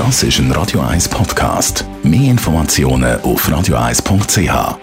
Das 0.00 0.22
ist 0.22 0.38
ein 0.38 0.50
Radio 0.52 0.80
1 0.80 1.10
Podcast. 1.10 1.84
Mehr 2.02 2.30
Informationen 2.30 3.20
auf 3.20 3.46
radio1.ch. 3.46 4.78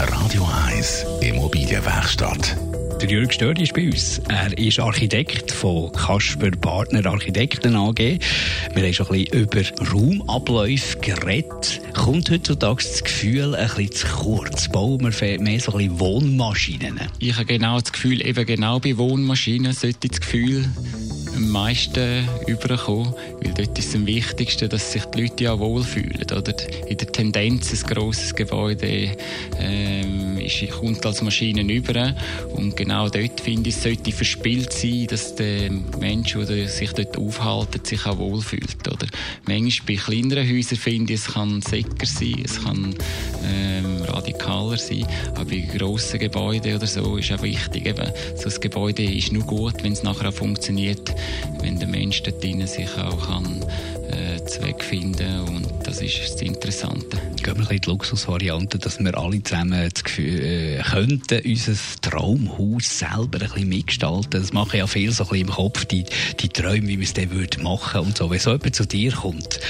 Radio 0.00 0.48
1 0.66 1.06
Immobilienwerkstatt. 1.20 2.56
Der 3.00 3.08
Jürg 3.08 3.32
Stör 3.32 3.56
ist 3.56 3.72
bei 3.72 3.86
uns. 3.86 4.20
Er 4.28 4.58
ist 4.58 4.80
Architekt 4.80 5.52
von 5.52 5.92
Kasper 5.92 6.50
Partner 6.50 7.06
Architekten 7.06 7.76
AG. 7.76 7.98
Wir 7.98 8.18
haben 8.82 8.92
schon 8.92 9.06
ein 9.10 9.24
bisschen 9.24 9.40
über 9.40 9.92
Raumabläufe 9.92 10.98
geredet. 10.98 11.82
Kommt 11.92 12.30
heutzutage 12.32 12.82
das 12.82 13.04
Gefühl 13.04 13.54
ein 13.54 13.68
bisschen 13.68 13.92
zu 13.92 14.06
kurz? 14.08 14.68
Bauen 14.68 15.00
wir 15.02 15.40
mehr 15.40 15.60
so 15.60 15.70
ein 15.74 15.78
bisschen 15.78 16.00
Wohnmaschinen? 16.00 17.00
Ich 17.20 17.34
habe 17.36 17.44
genau 17.44 17.78
das 17.78 17.92
Gefühl, 17.92 18.26
eben 18.26 18.44
genau 18.44 18.80
bei 18.80 18.98
Wohnmaschinen 18.98 19.72
sollte 19.72 20.08
das 20.08 20.20
Gefühl 20.20 20.68
am 21.34 21.48
meisten 21.48 22.28
überkommen, 22.46 23.14
weil 23.40 23.52
dort 23.54 23.78
ist 23.78 23.88
es 23.88 23.94
am 23.94 24.06
wichtigsten, 24.06 24.68
dass 24.68 24.92
sich 24.92 25.04
die 25.06 25.22
Leute 25.22 25.44
ja 25.44 25.58
wohlfühlen. 25.58 26.22
Oder? 26.22 26.54
In 26.88 26.96
der 26.96 27.12
Tendenz, 27.12 27.72
ein 27.72 27.94
grosses 27.94 28.34
Gebäude 28.34 29.16
ähm, 29.58 30.38
kommt 30.70 31.04
als 31.06 31.22
Maschine 31.22 31.62
über 31.62 32.14
und 32.54 32.76
genau 32.76 33.08
dort 33.08 33.40
finde 33.40 33.70
ich, 33.70 33.76
sollte 33.76 34.12
verspielt 34.12 34.72
sein, 34.72 35.06
dass 35.08 35.34
der 35.34 35.70
Mensch, 36.00 36.34
der 36.34 36.68
sich 36.68 36.92
dort 36.92 37.16
aufhält, 37.16 37.86
sich 37.86 38.04
auch 38.06 38.18
wohlfühlt. 38.18 38.86
Oder? 38.86 39.06
Manchmal 39.46 39.96
bei 39.96 40.02
kleineren 40.02 40.48
Häusern 40.48 40.78
finde 40.78 41.14
ich, 41.14 41.20
es 41.20 41.34
kann 41.34 41.62
säcker 41.62 42.06
sein, 42.06 42.42
es 42.44 42.62
kann 42.62 42.94
ähm, 43.50 44.02
radikaler 44.02 44.76
sein, 44.76 45.06
aber 45.34 45.44
bei 45.44 45.60
grossen 45.60 46.18
Gebäuden 46.18 46.76
oder 46.76 46.86
so 46.86 47.16
ist 47.16 47.32
auch 47.32 47.42
wichtig, 47.42 47.86
eben, 47.86 48.10
so 48.36 48.48
ein 48.48 48.60
Gebäude 48.60 49.04
ist 49.04 49.32
nur 49.32 49.44
gut, 49.44 49.82
wenn 49.82 49.92
es 49.92 50.02
nachher 50.02 50.28
auch 50.28 50.34
funktioniert, 50.34 51.14
wenn 51.60 51.78
der 51.78 51.88
Mensch 51.88 52.22
dort 52.22 52.42
drin 52.42 52.66
sich 52.66 52.88
auch 52.96 53.28
kann, 53.28 53.64
äh, 54.10 54.44
Zweck 54.44 54.82
finden 54.84 55.40
und 55.40 55.66
das 55.84 56.00
ist 56.00 56.18
das 56.18 56.42
Interessante. 56.42 57.18
Gehen 57.42 57.58
wir 57.58 57.70
in 57.70 57.80
die 57.80 57.88
Luxusvariante, 57.88 58.78
dass 58.78 58.98
wir 58.98 59.16
alle 59.16 59.42
zusammen 59.42 59.88
das 59.92 60.04
Gefühl, 60.04 60.40
äh, 60.40 60.82
könnten 60.82 61.42
unser 61.44 61.74
Traumhaus 62.00 62.98
selber 62.98 63.40
ein 63.40 63.48
bisschen 63.50 63.68
mitgestalten. 63.68 64.40
Das 64.40 64.52
machen 64.52 64.78
ja 64.78 64.86
viele 64.86 65.12
so 65.12 65.24
ein 65.24 65.30
bisschen 65.30 65.48
im 65.48 65.54
Kopf, 65.54 65.84
die, 65.84 66.04
die 66.40 66.48
Träume, 66.48 66.88
wie 66.88 66.96
man 66.96 67.04
es 67.04 67.14
dann 67.14 67.28
machen 67.62 67.94
würde 67.94 68.06
und 68.06 68.16
so. 68.16 68.30
Wenn 68.30 68.38
so 68.38 68.52
jemand 68.52 68.74
zu 68.74 68.86
dir 68.86 69.12
kommt, 69.12 69.60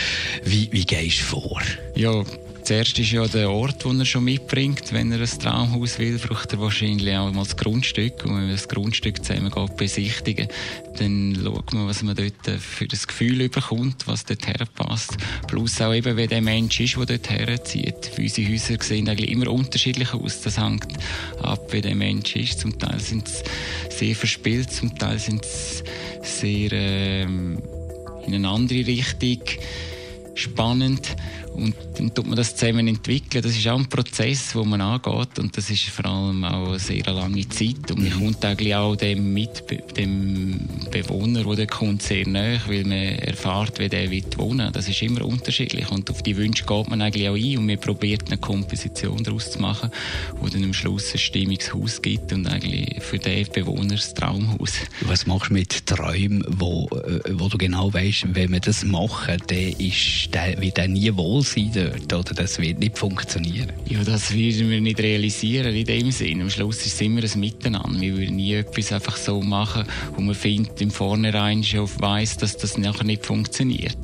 wie, 0.44 0.68
wie 0.72 0.84
gehst 0.84 1.20
du 1.20 1.24
vor? 1.24 1.60
Ja, 1.94 2.24
Zuerst 2.64 2.98
ist 2.98 3.12
ja 3.12 3.26
der 3.26 3.50
Ort, 3.50 3.84
den 3.84 4.00
er 4.00 4.06
schon 4.06 4.24
mitbringt. 4.24 4.90
Wenn 4.90 5.12
er 5.12 5.20
ein 5.20 5.38
Traumhaus 5.38 5.98
will, 5.98 6.16
braucht 6.16 6.50
er 6.54 6.60
wahrscheinlich 6.60 7.14
auch 7.14 7.30
mal 7.30 7.42
das 7.42 7.58
Grundstück. 7.58 8.24
Und 8.24 8.30
wenn 8.30 8.46
man 8.46 8.52
das 8.52 8.68
Grundstück 8.68 9.22
zusammen 9.22 9.50
geht, 9.50 9.76
besichtigen, 9.76 10.48
dann 10.96 11.38
schaut 11.44 11.74
man, 11.74 11.86
was 11.86 12.02
man 12.02 12.16
dort 12.16 12.60
für 12.62 12.88
das 12.88 13.06
Gefühl 13.06 13.50
bekommt, 13.50 14.06
was 14.06 14.24
dort 14.24 14.46
herpasst. 14.46 15.18
Plus 15.46 15.78
auch 15.82 15.92
eben, 15.92 16.16
wie 16.16 16.26
der 16.26 16.40
Mensch 16.40 16.80
ist, 16.80 16.96
der 16.96 17.04
dort 17.04 17.28
herzieht. 17.28 18.12
Unsere 18.16 18.50
Häuser 18.50 18.76
sehen 18.80 19.10
eigentlich 19.10 19.30
immer 19.30 19.48
unterschiedlich 19.48 20.14
aus. 20.14 20.40
Das 20.40 20.58
hängt 20.58 20.88
ab, 21.42 21.70
wie 21.70 21.82
der 21.82 21.94
Mensch 21.94 22.34
ist. 22.34 22.60
Zum 22.60 22.78
Teil 22.78 22.98
sind 22.98 23.28
sie 23.28 23.44
sehr 23.90 24.16
verspielt, 24.16 24.72
zum 24.72 24.98
Teil 24.98 25.18
sind 25.18 25.44
sie 25.44 25.82
sehr 26.22 26.72
ähm, 26.72 27.58
in 28.26 28.34
eine 28.34 28.48
andere 28.48 28.86
Richtung 28.86 29.42
spannend 30.34 31.14
und 31.54 31.74
dann 31.96 32.12
tut 32.12 32.26
man 32.26 32.36
das 32.36 32.56
zusammen 32.56 32.88
entwickeln. 32.88 33.42
Das 33.42 33.56
ist 33.56 33.66
auch 33.68 33.78
ein 33.78 33.88
Prozess, 33.88 34.52
den 34.52 34.68
man 34.68 34.80
angeht 34.80 35.38
und 35.38 35.56
das 35.56 35.70
ist 35.70 35.84
vor 35.84 36.06
allem 36.06 36.44
auch 36.44 36.68
eine 36.70 36.78
sehr 36.78 37.04
lange 37.04 37.48
Zeit 37.48 37.90
und 37.90 38.02
man 38.02 38.12
mhm. 38.12 38.24
kommt 38.24 38.44
eigentlich 38.44 38.74
auch 38.74 38.96
dem, 38.96 39.32
mit, 39.32 39.64
dem 39.96 40.68
Bewohner, 40.90 41.44
der 41.54 41.66
kommt, 41.66 42.02
sehr 42.02 42.26
nahe, 42.26 42.60
weil 42.66 42.82
man 42.82 43.18
erfährt, 43.18 43.78
wie 43.78 43.88
der 43.88 44.10
wird 44.10 44.36
wohnen. 44.38 44.72
Das 44.72 44.88
ist 44.88 45.00
immer 45.02 45.24
unterschiedlich 45.24 45.90
und 45.90 46.10
auf 46.10 46.22
die 46.22 46.36
Wünsche 46.36 46.64
geht 46.64 46.88
man 46.88 47.00
eigentlich 47.00 47.28
auch 47.28 47.36
ein 47.36 47.58
und 47.58 47.66
man 47.66 47.78
probiert 47.78 48.26
eine 48.26 48.38
Komposition 48.38 49.22
daraus 49.22 49.52
zu 49.52 49.60
machen, 49.60 49.90
wo 50.40 50.48
dann 50.48 50.64
am 50.64 50.74
Schluss 50.74 51.12
ein 51.12 51.18
stimmiges 51.18 51.72
Haus 51.72 52.02
gibt 52.02 52.32
und 52.32 52.46
eigentlich 52.46 53.02
für 53.02 53.18
den 53.18 53.46
Bewohner 53.52 53.94
das 53.94 54.14
Traumhaus. 54.14 54.72
Was 55.02 55.26
machst 55.26 55.50
du 55.50 55.54
mit 55.54 55.86
Träumen, 55.86 56.44
wo, 56.48 56.88
äh, 56.88 57.20
wo 57.32 57.48
du 57.48 57.58
genau 57.58 57.92
weißt, 57.92 58.34
wenn 58.34 58.52
wir 58.52 58.60
das 58.60 58.84
machen, 58.84 59.36
dann 59.46 59.58
ist 59.58 60.34
der, 60.34 60.60
wird 60.60 60.78
er 60.78 60.88
nie 60.88 61.14
wohl 61.14 61.43
sein 61.44 61.70
dort, 61.72 62.12
oder 62.12 62.34
das 62.34 62.58
wird 62.58 62.78
nicht 62.78 62.98
funktionieren. 62.98 63.72
Ja, 63.86 64.02
das 64.02 64.34
werden 64.34 64.70
wir 64.70 64.80
nicht 64.80 64.98
realisieren 64.98 65.74
in 65.74 65.84
dem 65.84 66.10
Sinn. 66.10 66.42
Am 66.42 66.50
Schluss 66.50 66.78
ist 66.78 66.94
es 66.94 67.00
immer 67.00 67.22
ein 67.22 67.40
Miteinander. 67.40 68.00
Wir 68.00 68.16
würden 68.16 68.36
nie 68.36 68.54
etwas 68.54 68.92
einfach 68.92 69.16
so 69.16 69.40
machen, 69.40 69.84
wo 70.14 70.20
man 70.20 70.34
findet, 70.34 70.80
im 70.80 70.90
Vornherein 70.90 71.62
schon 71.62 71.88
weiss, 72.00 72.36
dass 72.36 72.56
das 72.56 72.78
nachher 72.78 73.04
nicht 73.04 73.24
funktioniert. 73.24 73.98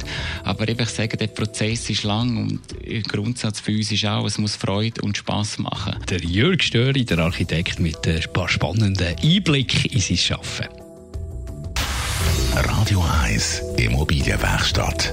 Aber 0.45 0.69
eben, 0.69 0.83
ich 0.83 0.91
sage, 0.91 1.17
der 1.17 1.29
Prozess 1.29 1.91
ist 1.91 2.05
lang 2.05 2.37
und 2.37 2.61
der 2.87 3.03
Grundsatz 3.03 3.61
für 3.61 3.73
uns 3.73 3.91
ist 3.91 4.05
auch, 4.05 4.27
es 4.27 4.39
muss 4.39 4.57
Freude 4.57 5.03
und 5.03 5.17
Spass 5.17 5.59
machen. 5.59 5.97
Der 6.09 6.21
Jörg 6.21 6.63
Störi, 6.63 7.05
der 7.05 7.19
Architekt 7.19 7.81
mit 7.81 8.07
ein 8.07 8.21
paar 8.33 8.49
spannenden 8.49 9.17
Einblicken 9.23 9.91
in 9.91 10.01
sein 10.01 10.39
Arbeiten. 10.39 10.81
Radio 12.55 13.05
1 13.23 13.63
Immobilienwerkstatt. 13.77 15.13